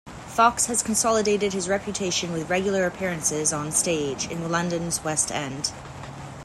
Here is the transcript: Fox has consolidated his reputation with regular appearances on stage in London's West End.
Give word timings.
Fox 0.29 0.65
has 0.65 0.81
consolidated 0.81 1.53
his 1.53 1.69
reputation 1.69 2.31
with 2.33 2.49
regular 2.49 2.87
appearances 2.87 3.53
on 3.53 3.71
stage 3.71 4.25
in 4.31 4.49
London's 4.49 5.03
West 5.03 5.31
End. 5.31 5.71